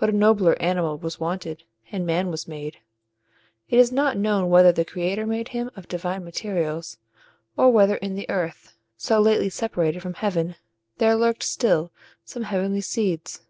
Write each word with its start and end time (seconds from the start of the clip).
But 0.00 0.08
a 0.10 0.16
nobler 0.16 0.60
animal 0.60 0.98
was 0.98 1.20
wanted, 1.20 1.62
and 1.92 2.04
Man 2.04 2.28
was 2.28 2.48
made. 2.48 2.78
It 3.68 3.78
is 3.78 3.92
not 3.92 4.16
known 4.16 4.50
whether 4.50 4.72
the 4.72 4.84
creator 4.84 5.26
made 5.28 5.50
him 5.50 5.70
of 5.76 5.86
divine 5.86 6.24
materials, 6.24 6.98
or 7.56 7.70
whether 7.70 7.94
in 7.98 8.16
the 8.16 8.28
earth, 8.28 8.74
so 8.96 9.20
lately 9.20 9.48
separated 9.48 10.02
from 10.02 10.14
heaven, 10.14 10.56
there 10.96 11.14
lurked 11.14 11.44
still 11.44 11.92
some 12.24 12.42
heavenly 12.42 12.80
seeds. 12.80 13.42